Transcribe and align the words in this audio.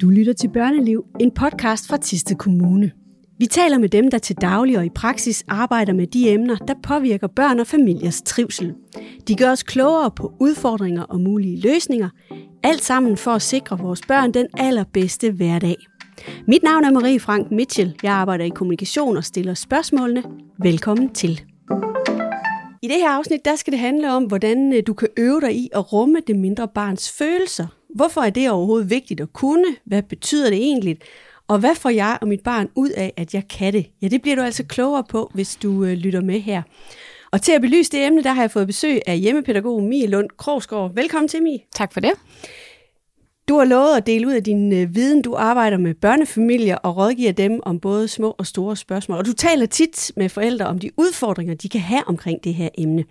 Du 0.00 0.10
lytter 0.10 0.32
til 0.32 0.48
Børneliv, 0.48 1.04
en 1.20 1.30
podcast 1.30 1.88
fra 1.88 1.96
Tiste 1.96 2.34
Kommune. 2.34 2.90
Vi 3.38 3.46
taler 3.46 3.78
med 3.78 3.88
dem, 3.88 4.10
der 4.10 4.18
til 4.18 4.36
daglig 4.36 4.78
og 4.78 4.86
i 4.86 4.90
praksis 4.94 5.44
arbejder 5.48 5.92
med 5.92 6.06
de 6.06 6.30
emner, 6.30 6.56
der 6.56 6.74
påvirker 6.82 7.26
børn 7.26 7.60
og 7.60 7.66
familiers 7.66 8.22
trivsel. 8.22 8.74
De 9.28 9.36
gør 9.36 9.50
os 9.50 9.62
klogere 9.62 10.10
på 10.10 10.32
udfordringer 10.40 11.02
og 11.02 11.20
mulige 11.20 11.60
løsninger, 11.60 12.08
alt 12.62 12.84
sammen 12.84 13.16
for 13.16 13.30
at 13.30 13.42
sikre 13.42 13.78
vores 13.78 14.00
børn 14.08 14.34
den 14.34 14.46
allerbedste 14.58 15.30
hverdag. 15.30 15.76
Mit 16.48 16.62
navn 16.62 16.84
er 16.84 16.90
Marie 16.90 17.20
Frank 17.20 17.50
Mitchell. 17.50 17.96
Jeg 18.02 18.12
arbejder 18.12 18.44
i 18.44 18.48
kommunikation 18.54 19.16
og 19.16 19.24
stiller 19.24 19.54
spørgsmålene. 19.54 20.22
Velkommen 20.58 21.08
til. 21.08 21.42
I 22.82 22.88
det 22.88 22.96
her 22.96 23.10
afsnit, 23.10 23.44
der 23.44 23.56
skal 23.56 23.72
det 23.72 23.80
handle 23.80 24.12
om, 24.12 24.24
hvordan 24.24 24.72
øh, 24.72 24.82
du 24.86 24.94
kan 24.94 25.08
øve 25.16 25.40
dig 25.40 25.56
i 25.56 25.68
at 25.74 25.92
rumme 25.92 26.18
det 26.26 26.36
mindre 26.36 26.68
barns 26.68 27.12
følelser. 27.18 27.66
Hvorfor 27.94 28.20
er 28.20 28.30
det 28.30 28.50
overhovedet 28.50 28.90
vigtigt 28.90 29.20
at 29.20 29.32
kunne? 29.32 29.64
Hvad 29.84 30.02
betyder 30.02 30.50
det 30.50 30.58
egentlig? 30.58 30.98
Og 31.48 31.58
hvad 31.58 31.74
får 31.74 31.90
jeg 31.90 32.18
og 32.20 32.28
mit 32.28 32.40
barn 32.40 32.68
ud 32.74 32.90
af, 32.90 33.12
at 33.16 33.34
jeg 33.34 33.48
kan 33.48 33.72
det? 33.72 33.86
Ja, 34.02 34.08
det 34.08 34.22
bliver 34.22 34.36
du 34.36 34.42
altså 34.42 34.64
klogere 34.64 35.04
på, 35.08 35.30
hvis 35.34 35.56
du 35.56 35.84
øh, 35.84 35.92
lytter 35.92 36.20
med 36.20 36.40
her. 36.40 36.62
Og 37.30 37.42
til 37.42 37.52
at 37.52 37.60
belyse 37.60 37.92
det 37.92 38.06
emne, 38.06 38.22
der 38.22 38.32
har 38.32 38.42
jeg 38.42 38.50
fået 38.50 38.66
besøg 38.66 39.00
af 39.06 39.18
hjemmepædagog 39.18 39.82
Mie 39.82 40.06
Lund 40.06 40.28
Krogsgaard. 40.36 40.94
Velkommen 40.94 41.28
til, 41.28 41.42
Mie. 41.42 41.58
Tak 41.74 41.92
for 41.92 42.00
det. 42.00 42.10
Du 43.48 43.58
har 43.58 43.64
lovet 43.64 43.96
at 43.96 44.06
dele 44.06 44.26
ud 44.26 44.32
af 44.32 44.44
din 44.44 44.72
øh, 44.72 44.94
viden. 44.94 45.22
Du 45.22 45.34
arbejder 45.34 45.76
med 45.78 45.94
børnefamilier 45.94 46.76
og 46.76 46.96
rådgiver 46.96 47.32
dem 47.32 47.60
om 47.62 47.80
både 47.80 48.08
små 48.08 48.34
og 48.38 48.46
store 48.46 48.76
spørgsmål. 48.76 49.18
Og 49.18 49.26
du 49.26 49.32
taler 49.32 49.66
tit 49.66 50.12
med 50.16 50.28
forældre 50.28 50.66
om 50.66 50.78
de 50.78 50.90
udfordringer, 50.96 51.54
de 51.54 51.68
kan 51.68 51.80
have 51.80 52.02
omkring 52.06 52.44
det 52.44 52.54
her 52.54 52.68
emne. 52.78 53.04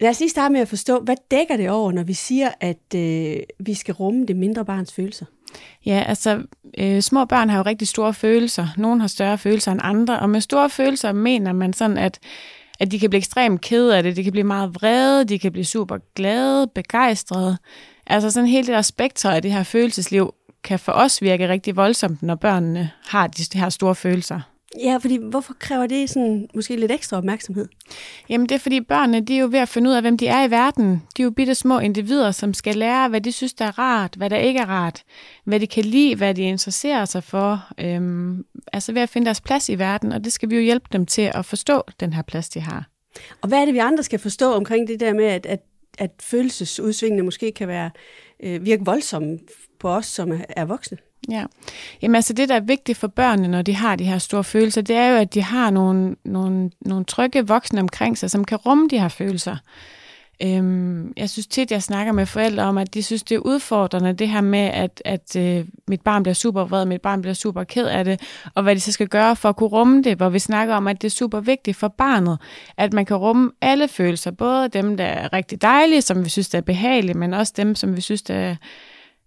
Lad 0.00 0.10
os 0.10 0.20
lige 0.20 0.30
starte 0.30 0.52
med 0.52 0.60
at 0.60 0.68
forstå, 0.68 1.00
hvad 1.00 1.16
dækker 1.30 1.56
det 1.56 1.70
over, 1.70 1.92
når 1.92 2.02
vi 2.02 2.12
siger, 2.12 2.50
at 2.60 2.94
øh, 2.94 3.36
vi 3.58 3.74
skal 3.74 3.94
rumme 3.94 4.26
det 4.26 4.36
mindre 4.36 4.64
barns 4.64 4.92
følelser? 4.92 5.26
Ja, 5.86 6.04
altså 6.06 6.42
øh, 6.78 7.00
små 7.00 7.24
børn 7.24 7.50
har 7.50 7.58
jo 7.58 7.62
rigtig 7.62 7.88
store 7.88 8.14
følelser. 8.14 8.66
Nogle 8.76 9.00
har 9.00 9.08
større 9.08 9.38
følelser 9.38 9.72
end 9.72 9.80
andre, 9.82 10.18
og 10.18 10.30
med 10.30 10.40
store 10.40 10.70
følelser 10.70 11.12
mener 11.12 11.52
man 11.52 11.72
sådan, 11.72 11.98
at 11.98 12.18
at 12.80 12.90
de 12.90 12.98
kan 12.98 13.10
blive 13.10 13.18
ekstremt 13.18 13.60
kede 13.60 13.96
af 13.96 14.02
det, 14.02 14.16
de 14.16 14.22
kan 14.24 14.32
blive 14.32 14.44
meget 14.44 14.74
vrede, 14.74 15.24
de 15.24 15.38
kan 15.38 15.52
blive 15.52 15.64
super 15.64 15.98
glade, 16.14 16.66
begejstrede. 16.74 17.58
Altså 18.06 18.30
sådan 18.30 18.48
hele 18.48 18.66
det 18.66 18.74
der 18.74 18.82
spektrum 18.82 19.32
af 19.32 19.42
det 19.42 19.52
her 19.52 19.62
følelsesliv 19.62 20.34
kan 20.64 20.78
for 20.78 20.92
os 20.92 21.22
virke 21.22 21.48
rigtig 21.48 21.76
voldsomt, 21.76 22.22
når 22.22 22.34
børnene 22.34 22.90
har 23.06 23.26
de 23.26 23.58
her 23.58 23.68
store 23.68 23.94
følelser. 23.94 24.40
Ja, 24.84 24.96
fordi 24.96 25.18
hvorfor 25.30 25.54
kræver 25.58 25.86
det 25.86 26.10
sådan 26.10 26.48
måske 26.54 26.76
lidt 26.76 26.92
ekstra 26.92 27.16
opmærksomhed? 27.16 27.68
Jamen 28.28 28.48
det 28.48 28.54
er 28.54 28.58
fordi 28.58 28.80
børnene, 28.80 29.20
de 29.20 29.36
er 29.36 29.40
jo 29.40 29.48
ved 29.50 29.58
at 29.58 29.68
finde 29.68 29.90
ud 29.90 29.94
af, 29.94 30.02
hvem 30.02 30.18
de 30.18 30.26
er 30.26 30.46
i 30.46 30.50
verden. 30.50 31.02
De 31.16 31.22
er 31.22 31.24
jo 31.24 31.30
bitte 31.30 31.54
små 31.54 31.78
individer, 31.78 32.30
som 32.30 32.54
skal 32.54 32.76
lære, 32.76 33.08
hvad 33.08 33.20
de 33.20 33.32
synes, 33.32 33.54
der 33.54 33.64
er 33.64 33.78
rart, 33.78 34.14
hvad 34.14 34.30
der 34.30 34.36
ikke 34.36 34.60
er 34.60 34.66
rart, 34.66 35.02
hvad 35.44 35.60
de 35.60 35.66
kan 35.66 35.84
lide, 35.84 36.16
hvad 36.16 36.34
de 36.34 36.42
interesserer 36.42 37.04
sig 37.04 37.24
for. 37.24 37.66
Øhm, 37.80 38.44
altså 38.72 38.92
ved 38.92 39.02
at 39.02 39.08
finde 39.08 39.24
deres 39.24 39.40
plads 39.40 39.68
i 39.68 39.78
verden, 39.78 40.12
og 40.12 40.24
det 40.24 40.32
skal 40.32 40.50
vi 40.50 40.56
jo 40.56 40.62
hjælpe 40.62 40.86
dem 40.92 41.06
til 41.06 41.30
at 41.34 41.44
forstå, 41.44 41.82
den 42.00 42.12
her 42.12 42.22
plads, 42.22 42.48
de 42.48 42.60
har. 42.60 42.88
Og 43.42 43.48
hvad 43.48 43.58
er 43.58 43.64
det, 43.64 43.74
vi 43.74 43.78
andre 43.78 44.02
skal 44.02 44.18
forstå 44.18 44.52
omkring 44.52 44.88
det 44.88 45.00
der 45.00 45.14
med, 45.14 45.24
at, 45.24 45.46
at, 45.46 45.60
at 45.98 46.10
følelsesudsvingene 46.22 47.22
måske 47.22 47.52
kan 47.52 47.68
være 47.68 47.90
øh, 48.42 48.64
virke 48.64 48.84
voldsomme 48.84 49.38
på 49.78 49.90
os, 49.90 50.06
som 50.06 50.40
er 50.48 50.64
voksne? 50.64 50.98
Ja, 51.30 51.44
Jamen 52.02 52.14
altså 52.14 52.32
det, 52.32 52.48
der 52.48 52.54
er 52.54 52.60
vigtigt 52.60 52.98
for 52.98 53.08
børnene, 53.08 53.48
når 53.48 53.62
de 53.62 53.74
har 53.74 53.96
de 53.96 54.04
her 54.04 54.18
store 54.18 54.44
følelser, 54.44 54.80
det 54.80 54.96
er 54.96 55.08
jo, 55.08 55.16
at 55.16 55.34
de 55.34 55.42
har 55.42 55.70
nogle, 55.70 56.16
nogle, 56.24 56.70
nogle 56.80 57.04
trygge 57.04 57.46
voksne 57.46 57.80
omkring 57.80 58.18
sig, 58.18 58.30
som 58.30 58.44
kan 58.44 58.58
rumme 58.58 58.88
de 58.88 59.00
her 59.00 59.08
følelser. 59.08 59.56
Øhm, 60.42 61.12
jeg 61.16 61.30
synes 61.30 61.46
tit, 61.46 61.70
jeg 61.70 61.82
snakker 61.82 62.12
med 62.12 62.26
forældre 62.26 62.62
om, 62.64 62.78
at 62.78 62.94
de 62.94 63.02
synes, 63.02 63.22
det 63.22 63.34
er 63.34 63.38
udfordrende, 63.38 64.12
det 64.12 64.28
her 64.28 64.40
med, 64.40 64.58
at, 64.58 65.02
at 65.04 65.36
øh, 65.36 65.64
mit 65.88 66.00
barn 66.00 66.22
bliver 66.22 66.34
super 66.34 66.64
vred, 66.64 66.84
mit 66.84 67.00
barn 67.00 67.22
bliver 67.22 67.34
super 67.34 67.64
ked 67.64 67.86
af 67.86 68.04
det, 68.04 68.20
og 68.54 68.62
hvad 68.62 68.74
de 68.74 68.80
så 68.80 68.92
skal 68.92 69.08
gøre 69.08 69.36
for 69.36 69.48
at 69.48 69.56
kunne 69.56 69.68
rumme 69.68 70.02
det, 70.02 70.16
hvor 70.16 70.28
vi 70.28 70.38
snakker 70.38 70.74
om, 70.74 70.88
at 70.88 71.02
det 71.02 71.08
er 71.08 71.10
super 71.10 71.40
vigtigt 71.40 71.76
for 71.76 71.88
barnet, 71.88 72.38
at 72.76 72.92
man 72.92 73.04
kan 73.06 73.16
rumme 73.16 73.50
alle 73.60 73.88
følelser, 73.88 74.30
både 74.30 74.68
dem, 74.68 74.96
der 74.96 75.04
er 75.04 75.32
rigtig 75.32 75.62
dejlige, 75.62 76.02
som 76.02 76.24
vi 76.24 76.30
synes, 76.30 76.48
der 76.48 76.58
er 76.58 76.62
behagelige, 76.62 77.18
men 77.18 77.34
også 77.34 77.52
dem, 77.56 77.74
som 77.74 77.96
vi 77.96 78.00
synes, 78.00 78.22
der 78.22 78.34
er 78.34 78.56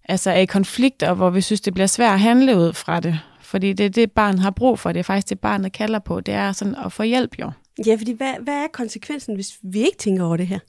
altså 0.10 0.32
er 0.32 0.40
i 0.40 0.46
konflikt, 0.46 1.04
og 1.04 1.16
hvor 1.16 1.30
vi 1.30 1.42
synes, 1.42 1.62
det 1.62 1.74
bliver 1.74 1.88
svært 1.88 2.14
at 2.14 2.20
handle 2.20 2.58
ud 2.58 2.74
fra 2.74 3.00
det. 3.00 3.20
Fordi 3.42 3.74
det 3.74 3.86
er 3.86 3.90
det, 3.90 4.12
barnet 4.12 4.40
har 4.40 4.52
brug 4.52 4.80
for. 4.80 4.92
Det 4.92 5.00
er 5.00 5.04
faktisk 5.04 5.30
det, 5.30 5.40
barnet 5.40 5.72
kalder 5.72 6.00
på. 6.00 6.20
Det 6.20 6.34
er 6.34 6.52
sådan 6.52 6.76
at 6.86 6.92
få 6.92 7.04
hjælp 7.04 7.40
jo. 7.40 7.52
Ja, 7.86 7.96
fordi 7.96 8.12
hvad, 8.12 8.34
hvad 8.44 8.54
er 8.54 8.68
konsekvensen, 8.74 9.36
hvis 9.36 9.54
vi 9.64 9.80
ikke 9.80 9.98
tænker 9.98 10.24
over 10.24 10.38
det 10.38 10.48
her? 10.48 10.60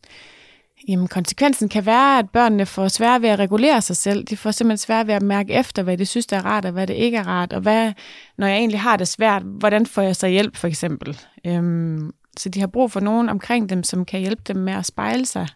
Jamen, 0.88 1.08
konsekvensen 1.08 1.68
kan 1.68 1.86
være, 1.86 2.18
at 2.18 2.30
børnene 2.30 2.66
får 2.66 2.88
svært 2.88 3.22
ved 3.22 3.28
at 3.28 3.38
regulere 3.38 3.82
sig 3.82 3.96
selv. 3.96 4.24
De 4.24 4.36
får 4.36 4.50
simpelthen 4.50 4.78
svært 4.78 5.06
ved 5.06 5.14
at 5.14 5.22
mærke 5.22 5.52
efter, 5.52 5.82
hvad 5.82 5.98
de 5.98 6.06
synes, 6.06 6.26
der 6.26 6.36
er 6.36 6.44
rart, 6.44 6.64
og 6.64 6.72
hvad 6.72 6.86
det 6.86 6.94
ikke 6.94 7.16
er 7.16 7.26
rart. 7.26 7.52
Og 7.52 7.60
hvad, 7.60 7.92
når 8.38 8.46
jeg 8.46 8.56
egentlig 8.56 8.80
har 8.80 8.96
det 8.96 9.08
svært, 9.08 9.42
hvordan 9.42 9.86
får 9.86 10.02
jeg 10.02 10.16
så 10.16 10.26
hjælp, 10.26 10.56
for 10.56 10.68
eksempel? 10.68 11.18
Øhm, 11.46 12.12
så 12.36 12.48
de 12.48 12.60
har 12.60 12.66
brug 12.66 12.92
for 12.92 13.00
nogen 13.00 13.28
omkring 13.28 13.70
dem, 13.70 13.82
som 13.82 14.04
kan 14.04 14.20
hjælpe 14.20 14.42
dem 14.46 14.56
med 14.56 14.72
at 14.72 14.86
spejle 14.86 15.26
sig 15.26 15.48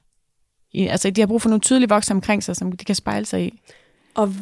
i, 0.74 0.86
altså 0.86 1.10
de 1.10 1.20
har 1.20 1.26
brug 1.26 1.42
for 1.42 1.48
nogle 1.48 1.60
tydelige 1.60 1.88
voksne 1.88 2.14
omkring 2.14 2.42
sig, 2.42 2.56
som 2.56 2.72
de 2.72 2.84
kan 2.84 2.94
spejle 2.94 3.26
sig 3.26 3.44
i. 3.44 3.60
Og 4.14 4.34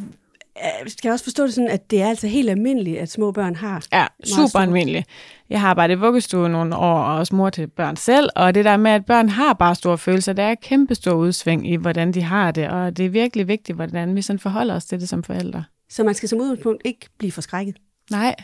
skal 0.87 1.09
jeg 1.09 1.13
også 1.13 1.25
forstå 1.25 1.45
det 1.45 1.55
sådan, 1.55 1.71
at 1.71 1.91
det 1.91 2.03
er 2.03 2.09
altså 2.09 2.27
helt 2.27 2.51
almindeligt, 2.51 2.99
at 2.99 3.11
små 3.11 3.33
børn 3.33 3.57
har? 3.57 3.85
Ja, 3.93 4.07
super 4.25 4.59
almindeligt. 4.59 5.07
Jeg 5.51 5.61
har 5.61 5.69
arbejdet 5.69 5.95
i 5.97 5.99
vuggestue 5.99 6.49
nogle 6.49 6.77
år, 6.77 6.99
og 6.99 7.17
også 7.17 7.35
mor 7.35 7.51
til 7.51 7.67
børn 7.67 7.97
selv, 7.97 8.29
og 8.37 8.55
det 8.55 8.65
der 8.65 8.77
med, 8.77 8.91
at 8.91 9.07
børn 9.07 9.29
har 9.29 9.53
bare 9.53 9.75
store 9.75 9.99
følelser, 9.99 10.33
der 10.33 10.43
er 10.43 10.55
kæmpe 10.55 10.95
stor 10.95 11.13
udsving 11.13 11.71
i, 11.71 11.77
hvordan 11.77 12.13
de 12.13 12.23
har 12.23 12.51
det, 12.51 12.69
og 12.69 12.97
det 12.97 13.07
er 13.07 13.11
virkelig 13.11 13.49
vigtigt, 13.49 13.77
hvordan 13.77 14.17
vi 14.17 14.23
sådan 14.23 14.41
forholder 14.41 14.75
os 14.75 14.85
til 14.85 15.01
det 15.01 15.09
som 15.09 15.23
forældre. 15.23 15.65
Så 15.91 16.05
man 16.05 16.15
skal 16.15 16.29
som 16.29 16.41
udgangspunkt 16.41 16.83
ikke 16.85 17.09
blive 17.19 17.33
forskrækket? 17.33 17.77
Nej, 18.11 18.35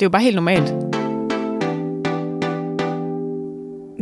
det 0.00 0.02
er 0.02 0.06
jo 0.06 0.10
bare 0.10 0.22
helt 0.22 0.34
normalt. 0.34 0.93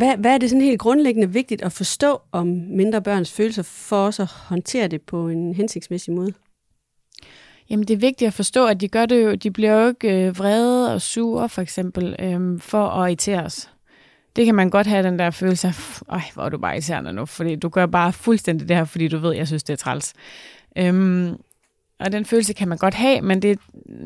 Hvad, 0.03 0.17
hvad 0.17 0.35
er 0.35 0.39
det 0.39 0.51
sådan 0.51 0.63
helt 0.63 0.81
grundlæggende 0.81 1.33
vigtigt 1.33 1.63
at 1.63 1.73
forstå 1.73 2.21
om 2.33 2.47
mindre 2.69 3.03
børns 3.03 3.33
følelser, 3.33 3.63
for 3.63 4.07
os 4.07 4.21
at 4.21 4.27
håndtere 4.27 4.89
det 4.89 5.03
på 5.03 5.29
en 5.29 5.55
hensigtsmæssig 5.55 6.15
måde? 6.15 6.33
Jamen 7.71 7.89
det 7.89 7.95
er 7.95 7.99
vigtigt 7.99 8.29
at 8.29 8.35
forstå, 8.35 8.67
at 8.67 8.81
de 8.81 8.89
gør 8.89 9.07
det 9.07 9.25
jo, 9.25 9.35
de 9.35 9.51
bliver 9.51 9.83
jo 9.83 9.89
ikke 9.89 10.27
øh, 10.27 10.39
vrede 10.39 10.95
og 10.95 11.03
sure 11.03 11.49
for 11.49 11.63
eksempel, 11.63 12.17
øh, 12.19 12.61
for 12.61 12.89
at 12.89 13.09
irritere 13.09 13.43
os. 13.43 13.71
Det 14.37 14.47
kan 14.47 14.55
man 14.55 14.71
godt 14.71 14.87
have 14.87 15.03
den 15.03 15.19
der 15.19 15.31
følelse 15.31 15.69
af, 15.69 16.03
ej, 16.09 16.23
hvor 16.35 16.45
er 16.45 16.49
du 16.49 16.59
bare 16.59 16.75
irriterende 16.75 17.13
nu, 17.13 17.27
fordi 17.27 17.57
du 17.57 17.69
gør 17.69 17.87
bare 17.87 18.13
fuldstændig 18.13 18.69
det 18.69 18.77
her, 18.77 18.85
fordi 18.85 19.09
du 19.09 19.19
ved, 19.19 19.35
jeg 19.35 19.47
synes, 19.47 19.63
det 19.63 19.73
er 19.73 19.77
træls. 19.77 20.13
Øhm, 20.79 21.37
og 22.01 22.13
den 22.13 22.25
følelse 22.25 22.53
kan 22.53 22.69
man 22.69 22.79
godt 22.79 22.95
have, 22.95 23.21
men 23.21 23.43
det 23.43 23.51
er 23.51 23.57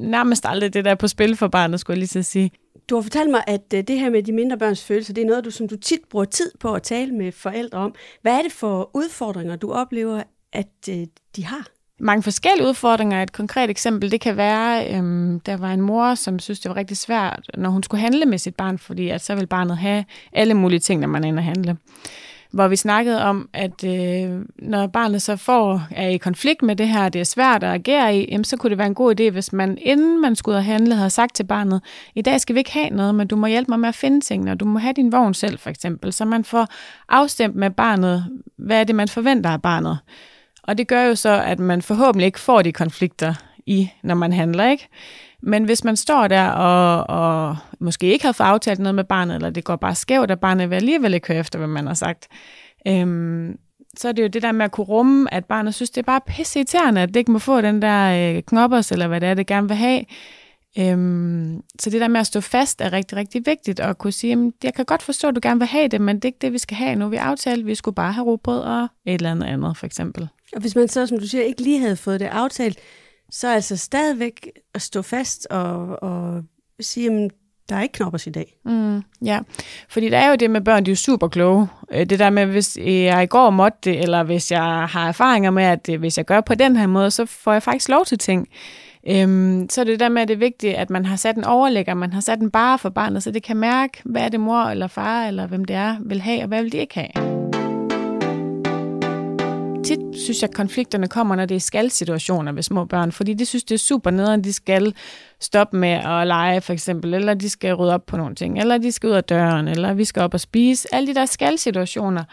nærmest 0.00 0.46
aldrig 0.46 0.74
det 0.74 0.84
der 0.84 0.94
på 0.94 1.08
spil 1.08 1.36
for 1.36 1.48
barnet, 1.48 1.80
skulle 1.80 1.94
jeg 1.94 1.98
lige 1.98 2.08
så 2.08 2.22
sige. 2.22 2.50
Du 2.90 2.94
har 2.94 3.02
fortalt 3.02 3.30
mig, 3.30 3.44
at 3.46 3.74
øh, 3.74 3.84
det 3.88 4.00
her 4.00 4.10
med 4.10 4.22
de 4.22 4.32
mindre 4.32 4.58
børns 4.58 4.84
følelser, 4.84 5.14
det 5.14 5.22
er 5.22 5.26
noget, 5.26 5.44
du, 5.44 5.50
som 5.50 5.68
du 5.68 5.76
tit 5.76 6.00
bruger 6.10 6.24
tid 6.24 6.50
på 6.60 6.74
at 6.74 6.82
tale 6.82 7.12
med 7.12 7.32
forældre 7.32 7.78
om. 7.78 7.94
Hvad 8.22 8.32
er 8.32 8.42
det 8.42 8.52
for 8.52 8.90
udfordringer, 8.94 9.56
du 9.56 9.72
oplever, 9.72 10.22
at 10.52 10.88
øh, 10.90 11.06
de 11.36 11.44
har? 11.44 11.66
Mange 12.00 12.22
forskellige 12.22 12.68
udfordringer. 12.68 13.22
Et 13.22 13.32
konkret 13.32 13.70
eksempel, 13.70 14.10
det 14.10 14.20
kan 14.20 14.36
være, 14.36 14.94
øhm, 14.94 15.40
der 15.40 15.56
var 15.56 15.72
en 15.72 15.80
mor, 15.80 16.14
som 16.14 16.38
synes, 16.38 16.60
det 16.60 16.68
var 16.68 16.76
rigtig 16.76 16.96
svært, 16.96 17.50
når 17.58 17.70
hun 17.70 17.82
skulle 17.82 18.00
handle 18.00 18.26
med 18.26 18.38
sit 18.38 18.54
barn, 18.54 18.78
fordi 18.78 19.08
at 19.08 19.20
så 19.20 19.34
vil 19.34 19.46
barnet 19.46 19.76
have 19.76 20.04
alle 20.32 20.54
mulige 20.54 20.80
ting, 20.80 21.00
når 21.00 21.08
man 21.08 21.24
er 21.24 21.28
inde 21.28 21.40
og 21.40 21.44
handle 21.44 21.76
hvor 22.56 22.68
vi 22.68 22.76
snakkede 22.76 23.24
om, 23.24 23.48
at 23.52 23.84
øh, 23.84 24.40
når 24.58 24.86
barnet 24.86 25.22
så 25.22 25.36
får 25.36 25.82
er 25.90 26.08
i 26.08 26.16
konflikt 26.16 26.62
med 26.62 26.76
det 26.76 26.88
her, 26.88 27.08
det 27.08 27.20
er 27.20 27.24
svært 27.24 27.64
at 27.64 27.70
agere 27.70 28.16
i, 28.16 28.28
jamen, 28.30 28.44
så 28.44 28.56
kunne 28.56 28.70
det 28.70 28.78
være 28.78 28.86
en 28.86 28.94
god 28.94 29.20
idé, 29.20 29.30
hvis 29.30 29.52
man 29.52 29.78
inden 29.80 30.22
man 30.22 30.36
skulle 30.36 30.52
ud 30.54 30.56
og 30.58 30.64
handle, 30.64 30.94
havde 30.94 31.10
sagt 31.10 31.34
til 31.34 31.44
barnet, 31.44 31.82
i 32.14 32.22
dag 32.22 32.40
skal 32.40 32.54
vi 32.54 32.60
ikke 32.60 32.72
have 32.72 32.90
noget, 32.90 33.14
men 33.14 33.26
du 33.26 33.36
må 33.36 33.46
hjælpe 33.46 33.70
mig 33.70 33.80
med 33.80 33.88
at 33.88 33.94
finde 33.94 34.20
tingene, 34.20 34.50
og 34.50 34.60
du 34.60 34.64
må 34.64 34.78
have 34.78 34.92
din 34.92 35.12
vogn 35.12 35.34
selv 35.34 35.58
for 35.58 35.70
eksempel, 35.70 36.12
så 36.12 36.24
man 36.24 36.44
får 36.44 36.66
afstemt 37.08 37.56
med 37.56 37.70
barnet, 37.70 38.26
hvad 38.56 38.80
er 38.80 38.84
det, 38.84 38.94
man 38.94 39.08
forventer 39.08 39.50
af 39.50 39.62
barnet. 39.62 39.98
Og 40.62 40.78
det 40.78 40.88
gør 40.88 41.02
jo 41.02 41.14
så, 41.14 41.42
at 41.42 41.58
man 41.58 41.82
forhåbentlig 41.82 42.26
ikke 42.26 42.40
får 42.40 42.62
de 42.62 42.72
konflikter 42.72 43.34
i, 43.66 43.90
når 44.02 44.14
man 44.14 44.32
handler, 44.32 44.70
ikke? 44.70 44.88
Men 45.46 45.64
hvis 45.64 45.84
man 45.84 45.96
står 45.96 46.28
der 46.28 46.48
og, 46.48 47.04
og 47.08 47.56
måske 47.80 48.06
ikke 48.06 48.24
har 48.24 48.32
fået 48.32 48.46
aftalt 48.46 48.78
noget 48.78 48.94
med 48.94 49.04
barnet, 49.04 49.34
eller 49.34 49.50
det 49.50 49.64
går 49.64 49.76
bare 49.76 49.94
skævt, 49.94 50.30
at 50.30 50.40
barnet 50.40 50.70
vil 50.70 50.76
alligevel 50.76 51.14
ikke 51.14 51.28
høre 51.28 51.38
efter, 51.38 51.58
hvad 51.58 51.68
man 51.68 51.86
har 51.86 51.94
sagt, 51.94 52.28
øhm, 52.88 53.58
så 53.98 54.08
er 54.08 54.12
det 54.12 54.22
jo 54.22 54.28
det 54.28 54.42
der 54.42 54.52
med 54.52 54.64
at 54.64 54.72
kunne 54.72 54.84
rumme, 54.84 55.34
at 55.34 55.44
barnet 55.44 55.74
synes, 55.74 55.90
det 55.90 56.00
er 56.00 56.06
bare 56.06 56.20
pisse 56.26 56.58
irriterende, 56.58 57.00
at 57.00 57.08
det 57.08 57.16
ikke 57.16 57.30
må 57.30 57.38
få 57.38 57.60
den 57.60 57.82
der 57.82 58.36
øh, 58.36 58.42
knoppers, 58.42 58.92
eller 58.92 59.08
hvad 59.08 59.20
det 59.20 59.28
er, 59.28 59.34
det 59.34 59.46
gerne 59.46 59.68
vil 59.68 59.76
have. 59.76 60.04
Øhm, 60.78 61.62
så 61.80 61.90
det 61.90 62.00
der 62.00 62.08
med 62.08 62.20
at 62.20 62.26
stå 62.26 62.40
fast 62.40 62.80
er 62.80 62.92
rigtig, 62.92 63.18
rigtig 63.18 63.46
vigtigt, 63.46 63.80
og 63.80 63.98
kunne 63.98 64.12
sige, 64.12 64.30
jamen, 64.30 64.52
jeg 64.64 64.74
kan 64.74 64.84
godt 64.84 65.02
forstå, 65.02 65.28
at 65.28 65.34
du 65.34 65.40
gerne 65.42 65.60
vil 65.60 65.68
have 65.68 65.88
det, 65.88 66.00
men 66.00 66.16
det 66.16 66.24
er 66.24 66.28
ikke 66.28 66.38
det, 66.40 66.52
vi 66.52 66.58
skal 66.58 66.76
have 66.76 66.96
nu. 66.96 67.08
Vi 67.08 67.16
aftalte, 67.16 67.64
vi 67.64 67.74
skulle 67.74 67.94
bare 67.94 68.12
have 68.12 68.26
robrød 68.26 68.60
og 68.60 68.82
et 68.82 69.14
eller 69.14 69.30
andet 69.30 69.46
andet, 69.46 69.76
for 69.76 69.86
eksempel. 69.86 70.28
Og 70.54 70.60
hvis 70.60 70.76
man 70.76 70.88
så, 70.88 71.06
som 71.06 71.18
du 71.18 71.26
siger, 71.26 71.44
ikke 71.44 71.62
lige 71.62 71.80
havde 71.80 71.96
fået 71.96 72.20
det 72.20 72.26
aftalt, 72.26 72.78
så 73.30 73.48
altså 73.48 73.76
stadigvæk 73.76 74.48
at 74.74 74.82
stå 74.82 75.02
fast 75.02 75.46
og, 75.50 76.02
og 76.02 76.42
sige, 76.80 77.24
at 77.24 77.30
der 77.68 77.76
er 77.76 77.82
ikke 77.82 77.92
knoppers 77.92 78.26
i 78.26 78.30
dag. 78.30 78.58
Mm, 78.64 79.02
ja, 79.24 79.40
fordi 79.88 80.10
der 80.10 80.18
er 80.18 80.30
jo 80.30 80.36
det 80.36 80.50
med 80.50 80.60
børn, 80.60 80.86
de 80.86 80.90
er 80.90 80.92
jo 80.92 80.96
super 80.96 81.28
kloge. 81.28 81.68
Øh, 81.92 82.06
det 82.06 82.18
der 82.18 82.30
med, 82.30 82.46
hvis 82.46 82.76
jeg 82.76 83.22
i 83.22 83.26
går 83.26 83.50
måtte 83.50 83.78
det, 83.84 84.02
eller 84.02 84.22
hvis 84.22 84.52
jeg 84.52 84.88
har 84.88 85.08
erfaringer 85.08 85.50
med, 85.50 85.64
at 85.64 85.88
øh, 85.88 85.98
hvis 85.98 86.16
jeg 86.16 86.24
gør 86.24 86.40
på 86.40 86.54
den 86.54 86.76
her 86.76 86.86
måde, 86.86 87.10
så 87.10 87.26
får 87.26 87.52
jeg 87.52 87.62
faktisk 87.62 87.88
lov 87.88 88.04
til 88.04 88.18
ting. 88.18 88.48
Øhm, 89.08 89.66
så 89.70 89.80
er 89.80 89.84
det 89.84 90.00
der 90.00 90.08
med, 90.08 90.22
at 90.22 90.28
det 90.28 90.34
er 90.34 90.38
vigtigt, 90.38 90.74
at 90.74 90.90
man 90.90 91.06
har 91.06 91.16
sat 91.16 91.36
en 91.36 91.44
overlægger, 91.44 91.94
man 91.94 92.12
har 92.12 92.20
sat 92.20 92.38
en 92.38 92.50
bare 92.50 92.78
for 92.78 92.88
barnet, 92.88 93.22
så 93.22 93.30
det 93.30 93.42
kan 93.42 93.56
mærke, 93.56 94.02
hvad 94.04 94.22
er 94.22 94.28
det 94.28 94.40
mor 94.40 94.62
eller 94.62 94.86
far, 94.86 95.26
eller 95.26 95.46
hvem 95.46 95.64
det 95.64 95.76
er, 95.76 95.96
vil 96.00 96.20
have, 96.20 96.42
og 96.42 96.48
hvad 96.48 96.62
vil 96.62 96.72
de 96.72 96.78
ikke 96.78 96.94
have 96.94 97.35
tit 99.86 100.00
synes 100.16 100.42
jeg, 100.42 100.50
at 100.50 100.56
konflikterne 100.56 101.08
kommer, 101.08 101.36
når 101.36 101.46
det 101.46 101.54
er 101.54 101.60
skal-situationer 101.60 102.52
ved 102.52 102.62
små 102.62 102.84
børn, 102.84 103.12
fordi 103.12 103.34
de 103.34 103.46
synes, 103.46 103.64
det 103.64 103.74
er 103.74 103.78
super 103.78 104.10
nederen, 104.10 104.44
de 104.44 104.52
skal 104.52 104.94
stoppe 105.40 105.76
med 105.76 105.88
at 105.88 106.26
lege 106.26 106.60
for 106.60 106.72
eksempel, 106.72 107.14
eller 107.14 107.34
de 107.34 107.50
skal 107.50 107.74
rydde 107.74 107.94
op 107.94 108.06
på 108.06 108.16
nogle 108.16 108.34
ting, 108.34 108.58
eller 108.58 108.78
de 108.78 108.92
skal 108.92 109.08
ud 109.08 109.14
af 109.14 109.24
døren, 109.24 109.68
eller 109.68 109.94
vi 109.94 110.04
skal 110.04 110.22
op 110.22 110.34
og 110.34 110.40
spise. 110.40 110.94
Alle 110.94 111.06
de 111.06 111.14
der 111.14 111.26
skal-situationer 111.26 112.24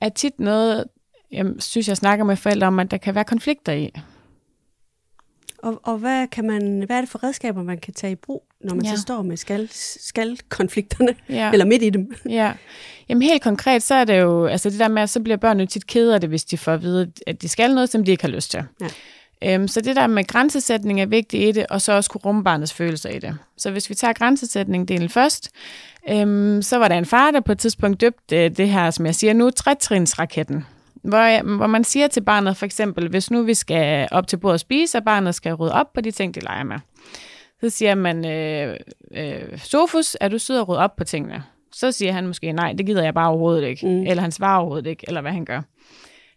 er 0.00 0.08
tit 0.08 0.40
noget, 0.40 0.84
jeg 1.32 1.46
synes, 1.58 1.88
jeg 1.88 1.96
snakker 1.96 2.24
med 2.24 2.36
forældre 2.36 2.66
om, 2.66 2.78
at 2.78 2.90
der 2.90 2.96
kan 2.96 3.14
være 3.14 3.24
konflikter 3.24 3.72
i. 3.72 3.90
Og, 5.58 5.80
og 5.82 5.98
hvad, 5.98 6.26
kan 6.26 6.46
man, 6.46 6.82
hvad 6.86 6.96
er 6.96 7.00
det 7.00 7.10
for 7.10 7.24
redskaber, 7.24 7.62
man 7.62 7.78
kan 7.78 7.94
tage 7.94 8.12
i 8.12 8.16
brug, 8.16 8.44
når 8.64 8.74
man 8.74 8.84
ja. 8.84 8.96
så 8.96 9.02
står 9.02 9.22
med 9.22 9.36
skal, 9.36 9.68
skal-konflikterne, 9.72 11.14
ja. 11.28 11.52
eller 11.52 11.64
midt 11.64 11.82
i 11.82 11.90
dem? 11.90 12.14
Ja, 12.28 12.52
Jamen 13.08 13.22
helt 13.22 13.42
konkret, 13.42 13.82
så 13.82 13.94
er 13.94 14.04
det 14.04 14.20
jo, 14.20 14.46
altså 14.46 14.70
det 14.70 14.78
der 14.78 14.88
med, 14.88 15.02
at 15.02 15.10
så 15.10 15.20
bliver 15.20 15.36
børnene 15.36 15.66
tit 15.66 15.86
kede 15.86 16.14
af 16.14 16.20
det, 16.20 16.28
hvis 16.28 16.44
de 16.44 16.58
får 16.58 16.72
at 16.72 16.82
vide, 16.82 17.12
at 17.26 17.42
de 17.42 17.48
skal 17.48 17.74
noget, 17.74 17.88
som 17.88 18.04
de 18.04 18.10
ikke 18.10 18.24
har 18.24 18.30
lyst 18.30 18.50
til. 18.50 18.62
Ja. 18.80 19.54
Øhm, 19.54 19.68
så 19.68 19.80
det 19.80 19.96
der 19.96 20.06
med 20.06 20.24
grænsesætning 20.24 21.00
er 21.00 21.06
vigtigt 21.06 21.42
i 21.42 21.52
det, 21.52 21.66
og 21.70 21.82
så 21.82 21.92
også 21.92 22.10
kunne 22.10 22.20
rumme 22.24 22.44
barnets 22.44 22.72
følelser 22.72 23.08
i 23.10 23.18
det. 23.18 23.36
Så 23.56 23.70
hvis 23.70 23.90
vi 23.90 23.94
tager 23.94 24.12
grænsesætning-delen 24.12 25.08
først, 25.08 25.50
øhm, 26.10 26.62
så 26.62 26.78
var 26.78 26.88
der 26.88 26.98
en 26.98 27.06
far, 27.06 27.30
der 27.30 27.40
på 27.40 27.52
et 27.52 27.58
tidspunkt 27.58 28.00
døbte 28.00 28.48
det 28.48 28.68
her, 28.68 28.90
som 28.90 29.06
jeg 29.06 29.14
siger 29.14 29.32
nu, 29.32 29.50
trætrinsraketten. 29.50 30.66
Hvor, 31.02 31.56
hvor 31.56 31.66
man 31.66 31.84
siger 31.84 32.08
til 32.08 32.20
barnet 32.20 32.56
for 32.56 32.66
eksempel, 32.66 33.08
hvis 33.08 33.30
nu 33.30 33.42
vi 33.42 33.54
skal 33.54 34.08
op 34.10 34.26
til 34.26 34.36
bordet 34.36 34.54
og 34.54 34.60
spise, 34.60 34.98
og 34.98 35.04
barnet 35.04 35.34
skal 35.34 35.54
rydde 35.54 35.72
op 35.72 35.92
på 35.92 36.00
de 36.00 36.10
ting, 36.10 36.34
de 36.34 36.40
leger 36.40 36.64
med. 36.64 36.76
Så 37.62 37.70
siger 37.70 37.94
man, 37.94 38.26
øh, 38.26 38.76
øh, 39.14 39.58
Sofus, 39.58 40.16
er 40.20 40.28
du 40.28 40.38
sød 40.38 40.58
at 40.58 40.68
rydde 40.68 40.80
op 40.80 40.96
på 40.96 41.04
tingene? 41.04 41.42
Så 41.72 41.92
siger 41.92 42.12
han 42.12 42.26
måske, 42.26 42.52
nej, 42.52 42.72
det 42.72 42.86
gider 42.86 43.02
jeg 43.02 43.14
bare 43.14 43.28
overhovedet 43.28 43.68
ikke. 43.68 43.86
Mm. 43.86 44.02
Eller 44.06 44.22
han 44.22 44.32
svarer 44.32 44.58
overhovedet 44.58 44.86
ikke, 44.86 45.04
eller 45.08 45.20
hvad 45.20 45.32
han 45.32 45.44
gør. 45.44 45.60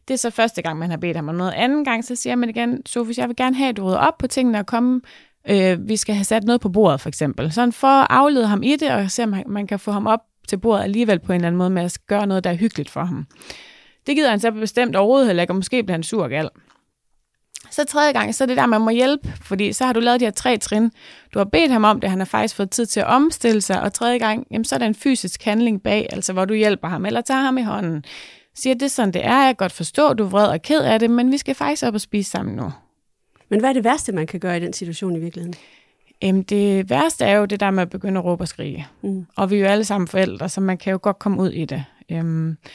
Det 0.08 0.14
er 0.14 0.18
så 0.18 0.30
første 0.30 0.62
gang, 0.62 0.80
man 0.80 0.90
har 0.90 0.98
bedt 0.98 1.16
ham 1.16 1.30
om 1.30 1.36
noget. 1.36 1.54
Anden 1.56 1.86
gang, 1.86 2.06
så 2.06 2.16
siger 2.16 2.36
man 2.36 2.50
igen, 2.50 2.86
Sofus, 2.86 3.18
jeg 3.18 3.28
vil 3.28 3.36
gerne 3.36 3.56
have, 3.56 3.70
at 3.70 3.78
du 3.78 3.84
rydder 3.84 3.98
op 3.98 4.18
på 4.18 4.28
tingene 4.28 4.60
og 4.60 4.66
komme 4.66 5.02
øh, 5.50 5.90
vi 5.90 5.96
skal 5.96 6.16
have 6.16 6.24
sat 6.24 6.44
noget 6.44 6.62
på 6.62 6.70
bordet, 6.70 7.02
for 7.02 7.10
eksempel. 7.10 7.52
Sådan 7.52 7.74
for 7.74 7.88
at 7.88 8.08
aflede 8.10 8.48
ham 8.48 8.64
i 8.64 8.76
det, 8.76 8.92
og 8.92 9.12
se, 9.12 9.24
om 9.24 9.36
man 9.48 9.68
kan 9.68 9.80
få 9.80 9.92
ham 9.92 10.08
op 10.08 10.20
til 10.48 10.58
bordet 10.58 10.84
alligevel 10.84 11.20
på 11.20 11.34
en 11.34 11.36
eller 11.36 11.48
anden 11.48 11.58
måde, 11.58 11.70
med 11.70 11.84
at 11.84 11.98
gøre 12.08 12.28
noget, 12.28 12.44
der 12.44 12.50
er 12.50 12.56
hyggeligt 12.56 12.90
for 12.90 13.02
ham. 13.02 13.26
Det 14.08 14.16
gider 14.16 14.30
han 14.30 14.40
så 14.40 14.52
bestemt 14.52 14.96
overhovedet 14.96 15.28
heller 15.28 15.44
ikke, 15.44 15.52
og 15.52 15.56
måske 15.56 15.84
bliver 15.84 15.94
han 15.94 16.04
sur 16.04 16.24
og 16.24 16.30
gal. 16.30 16.50
Så 17.76 17.84
tredje 17.84 18.12
gang, 18.12 18.36
så 18.36 18.44
er 18.44 18.46
det 18.46 18.58
der, 18.58 18.66
man 18.66 18.82
må 18.82 18.90
hjælpe, 18.90 19.34
fordi 19.42 19.74
så 19.74 19.86
har 19.86 19.94
du 19.94 20.00
lavet 20.00 20.20
de 20.20 20.26
her 20.26 20.32
tre 20.32 20.58
trin. 20.58 20.92
Du 21.34 21.40
har 21.40 21.46
bedt 21.46 21.72
ham 21.72 21.84
om 21.84 22.00
det, 22.00 22.10
han 22.10 22.20
har 22.20 22.26
faktisk 22.26 22.56
fået 22.56 22.70
tid 22.70 22.86
til 22.86 23.00
at 23.00 23.06
omstille 23.06 23.62
sig, 23.62 23.82
og 23.82 23.94
tredje 23.94 24.18
gang, 24.18 24.48
jamen, 24.52 24.66
så 24.66 24.76
er 24.76 24.80
der 24.80 24.86
en 24.86 24.96
fysisk 24.96 25.44
handling 25.44 25.84
bag, 25.84 26.08
altså 26.12 26.34
hvor 26.34 26.46
du 26.46 26.54
hjælper 26.54 26.88
ham, 26.88 27.06
eller 27.06 27.22
tager 27.22 27.42
ham 27.42 27.58
i 27.58 27.62
hånden. 27.62 28.04
Siger, 28.54 28.74
det 28.74 28.84
er 28.84 28.88
sådan, 28.88 29.14
det 29.14 29.26
er, 29.26 29.38
jeg 29.38 29.48
kan 29.48 29.56
godt 29.56 29.72
forstå, 29.72 30.14
du 30.14 30.24
er 30.24 30.30
vred 30.30 30.48
og 30.48 30.62
ked 30.62 30.82
af 30.82 31.00
det, 31.00 31.10
men 31.10 31.32
vi 31.32 31.38
skal 31.38 31.56
faktisk 31.56 31.84
op 31.84 31.94
og 31.94 32.02
spise 32.02 32.32
sammen 32.32 32.56
nu. 32.56 32.72
Men 33.50 33.60
hvad 33.60 33.70
er 33.70 33.74
det 33.74 33.84
værste, 33.84 34.12
man 34.12 34.28
kan 34.28 34.40
gøre 34.40 34.58
i 34.58 34.60
den 34.60 34.74
situation 34.74 35.16
i 35.16 35.20
virkeligheden? 35.20 35.56
Jamen, 36.22 36.44
det 36.44 36.90
værste 36.90 37.26
er 37.26 37.38
jo 37.38 37.46
det 37.46 37.60
der 37.60 37.72
med 37.72 37.82
at 37.82 37.90
begynde 37.90 38.20
at 38.20 38.26
råbe 38.26 38.44
og 38.44 38.48
skrige. 38.48 38.88
Mm. 39.02 39.26
Og 39.36 39.52
vi 39.52 39.56
er 39.56 39.60
jo 39.60 39.66
alle 39.66 39.86
sammen 39.86 40.08
forældre, 40.08 40.50
så 40.50 40.62
man 40.62 40.78
kan 40.78 40.92
jo 40.92 41.00
godt 41.02 41.20
komme 41.20 41.42
ud 41.42 41.50
i 41.50 41.66
det. 41.66 41.86
Øhm, 42.12 42.58
det 42.58 42.72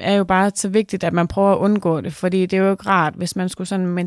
er 0.00 0.14
jo 0.14 0.24
bare 0.24 0.50
så 0.54 0.68
vigtigt, 0.68 1.04
at 1.04 1.12
man 1.12 1.28
prøver 1.28 1.52
at 1.52 1.58
undgå 1.58 2.00
det, 2.00 2.12
fordi 2.12 2.46
det 2.46 2.56
er 2.56 2.62
jo 2.62 2.70
ikke 2.70 2.86
rart, 2.86 3.14
hvis 3.14 3.36
man 3.36 3.48
skulle 3.48 3.68
sådan 3.68 4.06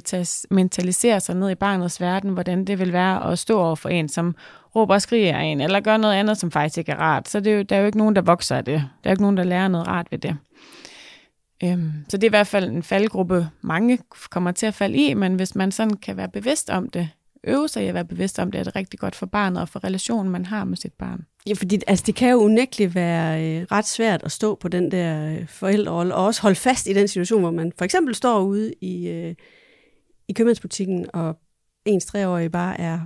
mentalisere 0.49 1.19
sig 1.19 1.35
ned 1.35 1.49
i 1.49 1.55
barnets 1.55 2.01
verden, 2.01 2.29
hvordan 2.29 2.65
det 2.65 2.79
vil 2.79 2.93
være 2.93 3.31
at 3.31 3.39
stå 3.39 3.59
over 3.59 3.75
for 3.75 3.89
en, 3.89 4.09
som 4.09 4.35
råber 4.75 4.93
og 4.93 5.01
skriger 5.01 5.39
en, 5.39 5.61
eller 5.61 5.79
gør 5.79 5.97
noget 5.97 6.15
andet, 6.15 6.37
som 6.37 6.51
faktisk 6.51 6.77
ikke 6.77 6.91
er 6.91 6.97
rart. 6.97 7.29
Så 7.29 7.39
det 7.39 7.53
er 7.53 7.57
jo, 7.57 7.63
der 7.63 7.75
er 7.75 7.79
jo 7.79 7.85
ikke 7.85 7.97
nogen, 7.97 8.15
der 8.15 8.21
vokser 8.21 8.55
af 8.55 8.65
det. 8.65 8.73
Der 9.03 9.09
er 9.09 9.11
jo 9.11 9.13
ikke 9.13 9.23
nogen, 9.23 9.37
der 9.37 9.43
lærer 9.43 9.67
noget 9.67 9.87
rart 9.87 10.07
ved 10.11 10.19
det. 10.19 10.37
Øhm, 11.63 11.91
så 12.09 12.17
det 12.17 12.23
er 12.23 12.29
i 12.29 12.37
hvert 12.37 12.47
fald 12.47 12.69
en 12.69 12.83
faldgruppe, 12.83 13.49
mange 13.61 13.99
kommer 14.29 14.51
til 14.51 14.65
at 14.65 14.73
falde 14.73 14.97
i, 14.97 15.13
men 15.13 15.35
hvis 15.35 15.55
man 15.55 15.71
sådan 15.71 15.97
kan 15.97 16.17
være 16.17 16.29
bevidst 16.29 16.69
om 16.69 16.89
det, 16.89 17.09
øve 17.43 17.67
sig 17.67 17.83
i 17.83 17.87
at 17.87 17.93
være 17.93 18.05
bevidst 18.05 18.39
om 18.39 18.51
det, 18.51 18.59
er 18.59 18.63
det 18.63 18.75
rigtig 18.75 18.99
godt 18.99 19.15
for 19.15 19.25
barnet 19.25 19.61
og 19.61 19.69
for 19.69 19.83
relationen, 19.83 20.31
man 20.31 20.45
har 20.45 20.63
med 20.63 20.77
sit 20.77 20.93
barn. 20.93 21.25
Ja, 21.47 21.53
fordi 21.53 21.79
altså, 21.87 22.03
det 22.07 22.15
kan 22.15 22.29
jo 22.31 22.37
unægteligt 22.37 22.95
være 22.95 23.43
øh, 23.43 23.65
ret 23.71 23.87
svært 23.87 24.23
at 24.23 24.31
stå 24.31 24.55
på 24.55 24.67
den 24.67 24.91
der 24.91 25.31
øh, 25.31 25.47
forældrerolle, 25.47 26.15
og 26.15 26.25
også 26.25 26.41
holde 26.41 26.55
fast 26.55 26.87
i 26.87 26.93
den 26.93 27.07
situation, 27.07 27.41
hvor 27.41 27.51
man 27.51 27.71
for 27.77 27.85
eksempel 27.85 28.15
står 28.15 28.39
ude 28.39 28.73
i, 28.81 29.07
øh, 29.07 29.35
i 30.27 30.33
købmandsbutikken, 30.33 31.05
og 31.13 31.37
ens 31.85 32.05
treårige 32.05 32.49
bare 32.49 32.81
er 32.81 32.99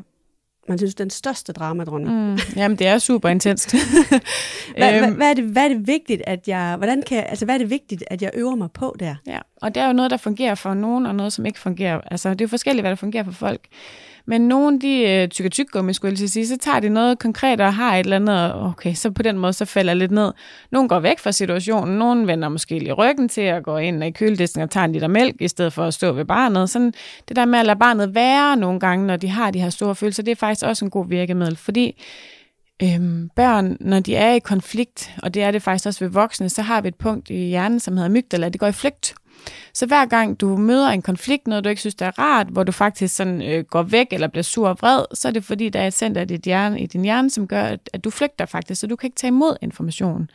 man 0.67 0.77
synes, 0.77 0.95
den 0.95 1.09
største 1.09 1.53
dramadronning. 1.53 2.31
Mm, 2.31 2.37
jamen, 2.55 2.77
det 2.77 2.87
er 2.87 2.99
super 2.99 3.29
intenst. 3.29 3.71
hvad, 4.77 4.91
hvad, 4.91 5.07
øhm. 5.07 5.15
hvad, 5.15 5.29
er 5.29 5.33
det, 5.33 5.43
hvad 5.43 5.63
er 5.63 5.67
det 5.67 5.87
vigtigt, 5.87 6.21
at 6.27 6.47
jeg, 6.47 6.75
hvordan 6.77 7.03
kan, 7.07 7.23
altså, 7.29 7.45
hvad 7.45 7.55
er 7.55 7.59
det 7.59 7.69
vigtigt, 7.69 8.03
at 8.07 8.21
jeg 8.21 8.31
øver 8.33 8.55
mig 8.55 8.71
på 8.71 8.95
der? 8.99 9.15
Ja, 9.27 9.39
og 9.61 9.75
det 9.75 9.83
er 9.83 9.87
jo 9.87 9.93
noget, 9.93 10.11
der 10.11 10.17
fungerer 10.17 10.55
for 10.55 10.73
nogen, 10.73 11.05
og 11.05 11.15
noget, 11.15 11.33
som 11.33 11.45
ikke 11.45 11.59
fungerer. 11.59 12.01
Altså, 12.11 12.29
det 12.29 12.41
er 12.41 12.45
jo 12.45 12.49
forskelligt, 12.49 12.83
hvad 12.83 12.89
der 12.89 12.95
fungerer 12.95 13.23
for 13.23 13.31
folk. 13.31 13.61
Men 14.25 14.41
nogen, 14.41 14.81
de 14.81 15.01
øh, 15.09 15.27
tykker 15.27 15.49
tyggegummi, 15.49 15.93
skulle 15.93 16.17
jeg 16.19 16.29
sige, 16.29 16.47
så 16.47 16.57
tager 16.57 16.79
de 16.79 16.89
noget 16.89 17.19
konkret 17.19 17.61
og 17.61 17.73
har 17.73 17.95
et 17.95 17.99
eller 17.99 18.15
andet, 18.15 18.55
okay, 18.55 18.93
så 18.93 19.11
på 19.11 19.23
den 19.23 19.37
måde, 19.37 19.53
så 19.53 19.65
falder 19.65 19.93
lidt 19.93 20.11
ned. 20.11 20.31
Nogle 20.71 20.89
går 20.89 20.99
væk 20.99 21.19
fra 21.19 21.31
situationen, 21.31 21.97
nogen 21.97 22.27
vender 22.27 22.49
måske 22.49 22.79
lige 22.79 22.93
ryggen 22.93 23.29
til 23.29 23.41
at 23.41 23.63
gå 23.63 23.77
ind 23.77 24.03
i 24.03 24.11
køledisken 24.11 24.61
og 24.61 24.69
tager 24.69 24.85
en 24.85 24.91
liter 24.91 25.07
mælk, 25.07 25.35
i 25.41 25.47
stedet 25.47 25.73
for 25.73 25.83
at 25.83 25.93
stå 25.93 26.11
ved 26.11 26.25
barnet. 26.25 26.69
Sådan 26.69 26.93
det 27.27 27.35
der 27.35 27.45
med 27.45 27.59
at 27.59 27.65
lade 27.65 27.79
barnet 27.79 28.15
være 28.15 28.57
nogle 28.57 28.79
gange, 28.79 29.07
når 29.07 29.15
de 29.15 29.29
har 29.29 29.51
de 29.51 29.59
her 29.59 29.69
store 29.69 29.95
følelser, 29.95 30.23
det 30.23 30.31
er 30.31 30.35
faktisk 30.35 30.65
også 30.65 30.85
en 30.85 30.91
god 30.91 31.07
virkemiddel, 31.07 31.55
fordi 31.55 32.01
øhm, 32.83 33.29
børn, 33.35 33.77
når 33.79 33.99
de 33.99 34.15
er 34.15 34.33
i 34.33 34.39
konflikt, 34.39 35.11
og 35.23 35.33
det 35.33 35.43
er 35.43 35.51
det 35.51 35.61
faktisk 35.61 35.85
også 35.85 36.05
ved 36.05 36.11
voksne, 36.11 36.49
så 36.49 36.61
har 36.61 36.81
vi 36.81 36.87
et 36.87 36.95
punkt 36.95 37.29
i 37.29 37.35
hjernen, 37.35 37.79
som 37.79 37.93
hedder 37.93 38.09
amygdala, 38.09 38.49
det 38.49 38.59
går 38.59 38.67
i 38.67 38.71
flygt. 38.71 39.13
Så 39.73 39.85
hver 39.85 40.05
gang 40.05 40.41
du 40.41 40.57
møder 40.57 40.89
en 40.89 41.01
konflikt, 41.01 41.47
noget 41.47 41.63
du 41.63 41.69
ikke 41.69 41.79
synes, 41.79 41.95
der 41.95 42.05
er 42.05 42.19
rart, 42.19 42.47
hvor 42.47 42.63
du 42.63 42.71
faktisk 42.71 43.15
sådan, 43.15 43.41
øh, 43.41 43.63
går 43.63 43.83
væk 43.83 44.07
eller 44.11 44.27
bliver 44.27 44.43
sur 44.43 44.69
og 44.69 44.77
vred, 44.81 45.05
så 45.13 45.27
er 45.27 45.31
det 45.31 45.43
fordi, 45.43 45.69
der 45.69 45.79
er 45.79 45.87
et 45.87 45.93
center 45.93 46.21
i, 46.21 46.25
dit 46.25 46.41
hjerne, 46.41 46.79
i 46.81 46.85
din 46.85 47.03
hjerne, 47.03 47.29
som 47.29 47.47
gør, 47.47 47.63
at, 47.63 47.89
at 47.93 48.03
du 48.03 48.09
flygter 48.09 48.45
faktisk, 48.45 48.81
så 48.81 48.87
du 48.87 48.95
kan 48.95 49.07
ikke 49.07 49.15
tage 49.15 49.29
imod 49.29 49.55
information. 49.61 50.29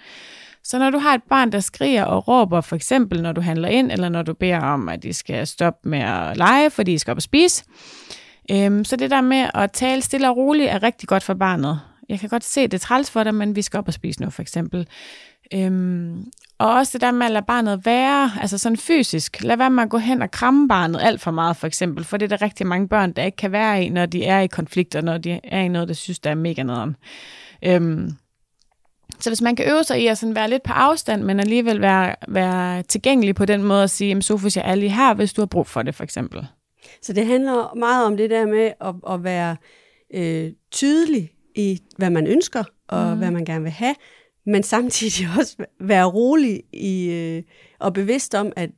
Så 0.65 0.79
når 0.79 0.91
du 0.91 0.99
har 0.99 1.15
et 1.15 1.23
barn, 1.29 1.53
der 1.53 1.61
skriger 1.61 2.05
og 2.05 2.29
råber, 2.29 2.61
for 2.61 2.77
eksempel 2.77 3.23
når 3.23 3.33
du 3.33 3.41
handler 3.41 3.69
ind, 3.69 3.93
eller 3.93 4.09
når 4.09 4.23
du 4.23 4.35
beder 4.35 4.61
om, 4.61 4.89
at 4.89 5.03
de 5.03 5.13
skal 5.13 5.47
stoppe 5.47 5.89
med 5.89 5.99
at 5.99 6.37
lege, 6.37 6.71
fordi 6.71 6.93
de 6.93 6.99
skal 6.99 7.11
op 7.11 7.17
og 7.17 7.23
spise, 7.23 7.65
øhm, 8.51 8.85
så 8.85 8.97
det 8.97 9.11
der 9.11 9.21
med 9.21 9.51
at 9.55 9.73
tale 9.73 10.03
stille 10.03 10.31
og 10.31 10.37
roligt 10.37 10.71
er 10.71 10.83
rigtig 10.83 11.09
godt 11.09 11.23
for 11.23 11.35
barnet. 11.35 11.81
Jeg 12.09 12.21
kan 12.21 12.29
godt 12.29 12.45
se, 12.45 12.63
det 12.63 12.75
er 12.75 12.79
træls 12.79 13.11
for 13.11 13.25
dig, 13.25 13.35
men 13.35 13.57
vi 13.57 13.63
skal 13.63 13.79
op 13.79 13.89
og 13.89 13.95
spise 13.95 14.23
nu, 14.23 14.31
for 14.31 14.43
eksempel. 14.43 14.87
Øhm, 15.55 16.25
og 16.59 16.75
også 16.75 16.91
det 16.93 17.01
der 17.01 17.11
med 17.11 17.27
at 17.27 17.33
lade 17.33 17.45
barnet 17.45 17.87
være, 17.87 18.31
altså 18.41 18.59
sådan 18.59 18.77
fysisk. 18.77 19.43
Lad 19.43 19.57
være 19.57 19.71
med 19.71 19.83
at 19.83 19.91
gå 19.91 19.99
hen 19.99 20.23
og 20.23 20.31
kramme 20.31 20.69
barnet 20.69 21.01
alt 21.03 21.21
for 21.21 21.31
meget, 21.31 21.57
for 21.57 21.67
eksempel. 21.67 22.05
For 22.05 22.17
det 22.17 22.33
er 22.33 22.37
der 22.37 22.45
rigtig 22.45 22.67
mange 22.67 22.89
børn, 22.89 23.13
der 23.13 23.23
ikke 23.23 23.37
kan 23.37 23.53
være 23.53 23.85
i, 23.85 23.89
når 23.89 24.07
de 24.07 24.25
er 24.25 24.41
i 24.41 24.47
konflikter, 24.47 25.01
når 25.01 25.19
de 25.19 25.41
er 25.45 25.61
i 25.61 25.69
noget, 25.69 25.89
der 25.89 25.95
synes, 25.95 26.19
der 26.19 26.31
er 26.31 26.35
mega 26.35 26.63
nederen. 26.63 26.97
Øhm, 27.65 28.11
så 29.21 29.31
hvis 29.31 29.43
man 29.43 29.57
kan 29.57 29.71
øve 29.71 29.85
sig 29.85 30.03
i 30.03 30.07
at 30.07 30.19
sådan 30.19 30.35
være 30.35 30.51
lidt 30.51 30.63
på 30.63 30.73
afstand, 30.73 31.23
men 31.23 31.41
alligevel 31.41 31.81
være, 31.81 32.15
være 32.29 32.83
tilgængelig 32.83 33.35
på 33.35 33.45
den 33.45 33.63
måde 33.63 33.83
at 33.83 33.91
sige, 33.91 34.23
Sofus, 34.23 34.57
jeg 34.57 34.71
er 34.71 34.75
lige 34.75 34.91
her, 34.91 35.15
hvis 35.15 35.33
du 35.33 35.41
har 35.41 35.47
brug 35.47 35.67
for 35.67 35.83
det, 35.83 35.95
for 35.95 36.05
eksempel. 36.05 36.47
Så 37.03 37.13
det 37.13 37.27
handler 37.27 37.75
meget 37.75 38.07
om 38.07 38.17
det 38.17 38.31
der 38.31 38.47
med 38.47 38.73
at, 38.81 38.95
at 39.15 39.25
være 39.25 39.57
øh, 40.15 40.53
tydelig 40.71 41.31
i, 41.55 41.81
hvad 41.97 42.11
man 42.11 42.27
ønsker, 42.27 42.65
og 42.89 43.13
mm. 43.13 43.19
hvad 43.19 43.31
man 43.31 43.45
gerne 43.45 43.63
vil 43.63 43.73
have, 43.73 43.95
men 44.47 44.63
samtidig 44.63 45.29
også 45.39 45.57
være 45.81 46.05
rolig 46.05 46.63
i, 46.73 47.11
øh, 47.11 47.43
og 47.79 47.93
bevidst 47.93 48.35
om, 48.35 48.53
at 48.57 48.71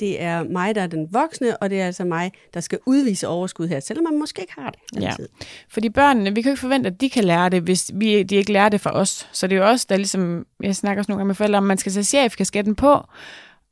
det 0.00 0.22
er 0.22 0.44
mig, 0.44 0.74
der 0.74 0.82
er 0.82 0.86
den 0.86 1.08
voksne, 1.10 1.56
og 1.56 1.70
det 1.70 1.80
er 1.80 1.86
altså 1.86 2.04
mig, 2.04 2.32
der 2.54 2.60
skal 2.60 2.78
udvise 2.86 3.28
overskud 3.28 3.68
her, 3.68 3.80
selvom 3.80 4.04
man 4.04 4.18
måske 4.18 4.40
ikke 4.40 4.52
har 4.58 4.70
det 4.70 5.06
altid. 5.06 5.28
Ja. 5.40 5.46
Fordi 5.68 5.88
børnene, 5.88 6.34
vi 6.34 6.42
kan 6.42 6.50
jo 6.50 6.52
ikke 6.52 6.60
forvente, 6.60 6.86
at 6.86 7.00
de 7.00 7.10
kan 7.10 7.24
lære 7.24 7.48
det, 7.48 7.62
hvis 7.62 7.90
vi, 7.94 8.22
de 8.22 8.34
ikke 8.36 8.52
lærer 8.52 8.68
det 8.68 8.80
for 8.80 8.90
os. 8.90 9.28
Så 9.32 9.46
det 9.46 9.56
er 9.56 9.60
jo 9.60 9.68
også, 9.68 9.86
der 9.88 9.96
ligesom, 9.96 10.46
jeg 10.62 10.76
snakker 10.76 11.00
også 11.00 11.12
nogle 11.12 11.18
gange 11.18 11.26
med 11.26 11.34
forældre 11.34 11.58
om, 11.58 11.64
man 11.64 11.78
skal 11.78 11.92
tage 11.92 12.04
chefkasketten 12.04 12.74
på, 12.74 13.04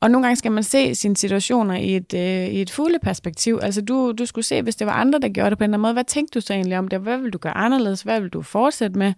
og 0.02 0.10
nogle 0.10 0.26
gange 0.26 0.36
skal 0.36 0.52
man 0.52 0.62
se 0.62 0.94
sine 0.94 1.16
situationer 1.16 1.74
i 1.74 1.96
et, 1.96 2.14
øh, 2.14 2.46
i 2.46 2.62
et 2.62 2.70
fulde 2.70 2.98
perspektiv. 3.02 3.58
Altså 3.62 3.82
du, 3.82 4.12
du 4.18 4.26
skulle 4.26 4.44
se, 4.44 4.62
hvis 4.62 4.76
det 4.76 4.86
var 4.86 4.92
andre, 4.92 5.18
der 5.18 5.28
gjorde 5.28 5.50
det 5.50 5.58
på 5.58 5.64
en 5.64 5.68
eller 5.70 5.74
anden 5.74 5.82
måde, 5.82 5.92
hvad 5.92 6.04
tænkte 6.04 6.40
du 6.40 6.40
så 6.40 6.52
egentlig 6.52 6.78
om 6.78 6.88
det? 6.88 7.00
Hvad 7.00 7.18
vil 7.18 7.32
du 7.32 7.38
gøre 7.38 7.56
anderledes? 7.56 8.02
Hvad 8.02 8.20
vil 8.20 8.30
du 8.30 8.42
fortsætte 8.42 8.98
med? 8.98 9.12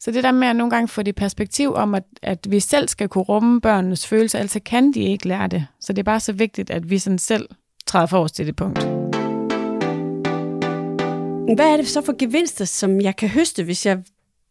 Så 0.00 0.10
det 0.10 0.24
der 0.24 0.32
med 0.32 0.48
at 0.48 0.56
nogle 0.56 0.70
gange 0.70 0.88
få 0.88 1.02
det 1.02 1.14
perspektiv 1.14 1.74
om, 1.74 1.94
at, 1.94 2.04
at 2.22 2.46
vi 2.50 2.60
selv 2.60 2.88
skal 2.88 3.08
kunne 3.08 3.24
rumme 3.24 3.60
børnenes 3.60 4.06
følelser, 4.06 4.38
altså 4.38 4.60
kan 4.60 4.92
de 4.92 5.00
ikke 5.00 5.28
lære 5.28 5.48
det. 5.48 5.66
Så 5.80 5.92
det 5.92 5.98
er 5.98 6.04
bare 6.04 6.20
så 6.20 6.32
vigtigt, 6.32 6.70
at 6.70 6.90
vi 6.90 6.98
sådan 6.98 7.18
selv 7.18 7.48
træder 7.86 8.06
for 8.06 8.18
os 8.18 8.32
til 8.32 8.46
det 8.46 8.56
punkt. 8.56 8.78
Hvad 11.54 11.72
er 11.72 11.76
det 11.76 11.88
så 11.88 12.02
for 12.02 12.16
gevinster, 12.18 12.64
som 12.64 13.00
jeg 13.00 13.16
kan 13.16 13.28
høste, 13.28 13.64
hvis 13.64 13.86
jeg 13.86 13.98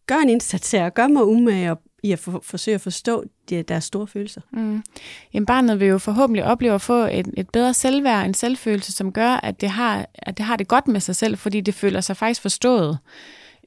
gør 0.08 0.16
en 0.16 0.30
indsats 0.30 0.72
her 0.72 0.86
og 0.86 0.94
gør 0.94 1.08
mig 1.08 1.26
umage 1.26 1.72
og 1.72 1.80
i 2.08 2.12
at 2.12 2.20
for, 2.20 2.40
forsøge 2.44 2.76
at 2.76 2.82
forstå 2.82 3.24
de, 3.50 3.64
deres 3.64 3.84
store 3.84 4.08
følelser. 4.08 4.42
Mm. 4.52 4.84
Jamen 5.34 5.46
barnet 5.46 5.80
vil 5.80 5.88
jo 5.88 5.98
forhåbentlig 5.98 6.44
opleve 6.44 6.74
at 6.74 6.82
få 6.82 7.04
et, 7.12 7.28
et 7.38 7.50
bedre 7.50 7.74
selvværd, 7.74 8.26
en 8.26 8.34
selvfølelse, 8.34 8.92
som 8.92 9.12
gør, 9.12 9.30
at 9.30 9.62
det, 9.62 9.70
har, 9.70 10.06
at 10.14 10.38
det 10.38 10.46
har 10.46 10.56
det 10.56 10.68
godt 10.68 10.88
med 10.88 11.00
sig 11.00 11.16
selv, 11.16 11.38
fordi 11.38 11.62
det 11.62 11.74
føler 11.74 12.02
sig 12.02 12.18
faktisk 12.18 12.42
forstået. 12.42 12.98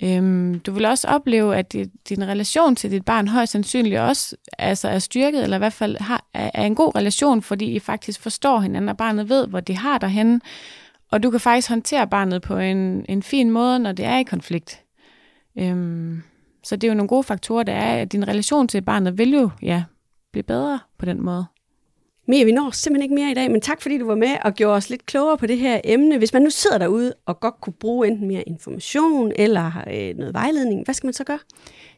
Øhm, 0.02 0.60
du 0.60 0.72
vil 0.72 0.84
også 0.84 1.08
opleve, 1.08 1.56
at 1.56 1.72
dit, 1.72 1.90
din 2.08 2.28
relation 2.28 2.76
til 2.76 2.90
dit 2.90 3.04
barn 3.04 3.28
højst 3.28 3.52
sandsynligt 3.52 4.00
også 4.00 4.36
altså 4.58 4.88
er 4.88 4.98
styrket, 4.98 5.42
eller 5.42 5.56
i 5.56 5.58
hvert 5.58 5.72
fald 5.72 5.96
har, 6.00 6.24
er, 6.34 6.50
er 6.54 6.64
en 6.64 6.74
god 6.74 6.96
relation, 6.96 7.42
fordi 7.42 7.64
I 7.64 7.78
faktisk 7.78 8.20
forstår 8.20 8.60
hinanden, 8.60 8.88
og 8.88 8.96
barnet 8.96 9.28
ved, 9.28 9.46
hvor 9.46 9.60
de 9.60 9.76
har 9.76 9.98
derhen. 9.98 10.42
Og 11.10 11.22
du 11.22 11.30
kan 11.30 11.40
faktisk 11.40 11.68
håndtere 11.68 12.06
barnet 12.06 12.42
på 12.42 12.56
en, 12.56 13.04
en 13.08 13.22
fin 13.22 13.50
måde, 13.50 13.78
når 13.78 13.92
det 13.92 14.04
er 14.04 14.18
i 14.18 14.22
konflikt. 14.22 14.82
Øhm, 15.58 16.22
så 16.62 16.76
det 16.76 16.84
er 16.84 16.88
jo 16.88 16.96
nogle 16.96 17.08
gode 17.08 17.22
faktorer, 17.22 17.62
der 17.62 17.72
er, 17.72 18.02
at 18.02 18.12
din 18.12 18.28
relation 18.28 18.68
til 18.68 18.82
barnet 18.82 19.18
vil 19.18 19.32
jo 19.32 19.50
ja, 19.62 19.84
blive 20.32 20.42
bedre 20.42 20.80
på 20.98 21.06
den 21.06 21.22
måde. 21.22 21.44
Mia, 22.28 22.44
vi 22.44 22.52
når 22.52 22.70
simpelthen 22.70 23.02
ikke 23.02 23.14
mere 23.14 23.30
i 23.30 23.34
dag, 23.34 23.50
men 23.50 23.60
tak 23.60 23.82
fordi 23.82 23.98
du 23.98 24.06
var 24.06 24.14
med 24.14 24.36
og 24.44 24.54
gjorde 24.54 24.76
os 24.76 24.90
lidt 24.90 25.06
klogere 25.06 25.38
på 25.38 25.46
det 25.46 25.58
her 25.58 25.80
emne. 25.84 26.18
Hvis 26.18 26.32
man 26.32 26.42
nu 26.42 26.50
sidder 26.50 26.78
derude 26.78 27.14
og 27.26 27.40
godt 27.40 27.60
kunne 27.60 27.72
bruge 27.72 28.08
enten 28.08 28.28
mere 28.28 28.42
information 28.42 29.32
eller 29.36 29.72
øh, 29.92 30.16
noget 30.16 30.34
vejledning, 30.34 30.84
hvad 30.84 30.94
skal 30.94 31.06
man 31.06 31.14
så 31.14 31.24
gøre? 31.24 31.38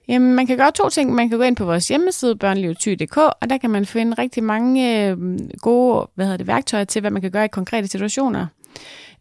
Jamen, 0.09 0.35
man 0.35 0.47
kan 0.47 0.57
gøre 0.57 0.71
to 0.71 0.88
ting. 0.88 1.14
Man 1.14 1.28
kan 1.28 1.38
gå 1.38 1.45
ind 1.45 1.57
på 1.57 1.64
vores 1.64 1.88
hjemmeside, 1.88 2.37
børneliv.dk, 2.37 3.16
og 3.16 3.50
der 3.50 3.59
kan 3.59 3.71
man 3.71 3.87
finde 3.87 4.14
rigtig 4.19 4.45
mange 4.45 5.09
øh, 5.09 5.16
gode 5.61 6.09
hvad 6.14 6.26
hedder 6.26 6.37
det, 6.37 6.47
værktøjer 6.47 6.85
til, 6.85 7.00
hvad 7.00 7.11
man 7.11 7.23
kan 7.23 7.31
gøre 7.31 7.45
i 7.45 7.49
konkrete 7.49 7.88
situationer. 7.88 8.47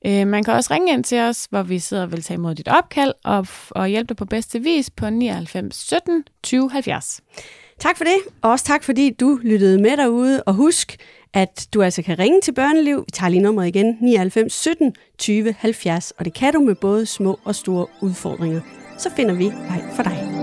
Øh, 0.05 0.27
man 0.27 0.43
kan 0.43 0.53
også 0.53 0.73
ringe 0.73 0.93
ind 0.93 1.03
til 1.03 1.19
os, 1.19 1.47
hvor 1.49 1.63
vi 1.63 1.79
sidder 1.79 2.03
og 2.03 2.11
vil 2.11 2.23
tage 2.23 2.35
imod 2.35 2.55
dit 2.55 2.67
opkald 2.67 3.13
og, 3.23 3.47
og 3.69 3.87
hjælpe 3.87 4.07
dig 4.07 4.17
på 4.17 4.25
bedste 4.25 4.59
vis 4.59 4.89
på 4.89 5.09
99 5.09 5.75
17 5.75 6.23
20 6.43 6.71
70. 6.71 7.21
Tak 7.79 7.97
for 7.97 8.03
det, 8.03 8.17
og 8.41 8.51
også 8.51 8.65
tak 8.65 8.83
fordi 8.83 9.09
du 9.19 9.39
lyttede 9.43 9.81
med 9.81 9.97
derude, 9.97 10.43
og 10.43 10.53
husk, 10.53 10.97
at 11.33 11.67
du 11.73 11.81
altså 11.81 12.01
kan 12.01 12.19
ringe 12.19 12.41
til 12.41 12.51
Børneliv. 12.51 12.99
Vi 12.99 13.11
tager 13.13 13.29
lige 13.29 13.41
nummeret 13.41 13.67
igen, 13.67 13.97
99 14.01 14.53
17 14.53 14.93
20 15.17 15.55
70, 15.59 16.11
og 16.11 16.25
det 16.25 16.33
kan 16.33 16.53
du 16.53 16.59
med 16.59 16.75
både 16.75 17.05
små 17.05 17.39
og 17.43 17.55
store 17.55 17.87
udfordringer. 18.01 18.61
Så 18.97 19.09
finder 19.15 19.33
vi 19.33 19.45
vej 19.45 19.95
for 19.95 20.03
dig. 20.03 20.40